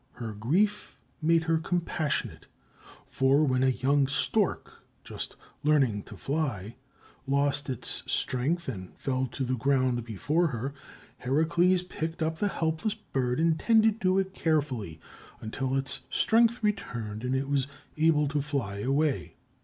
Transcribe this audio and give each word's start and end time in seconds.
Her 0.13 0.31
grief 0.33 0.97
made 1.21 1.43
her 1.43 1.59
compassionate, 1.59 2.47
for 3.11 3.43
when 3.43 3.61
a 3.61 3.67
young 3.67 4.07
stork 4.07 4.81
just 5.03 5.35
learning 5.63 6.01
to 6.05 6.17
fly 6.17 6.75
lost 7.27 7.69
its 7.69 8.01
strength 8.07 8.67
and 8.67 8.97
fell 8.97 9.27
to 9.27 9.43
the 9.43 9.53
ground 9.53 10.03
before 10.03 10.47
her, 10.47 10.73
Heracleis 11.19 11.83
picked 11.83 12.23
up 12.23 12.39
the 12.39 12.47
helpless 12.47 12.95
bird 12.95 13.39
and 13.39 13.59
tended 13.59 14.03
it 14.03 14.33
carefully 14.33 14.99
until 15.39 15.75
its 15.75 15.99
strength 16.09 16.63
returned 16.63 17.23
and 17.23 17.35
it 17.35 17.47
was 17.47 17.67
able 17.95 18.27
to 18.29 18.41
fly 18.41 18.79
away. 18.79 19.35